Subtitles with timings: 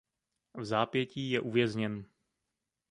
[0.57, 2.05] Vzápětí je uvězněn.